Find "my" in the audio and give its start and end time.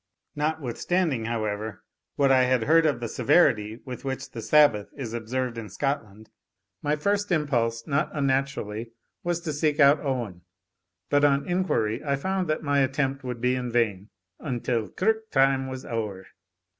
6.81-6.95, 12.63-12.79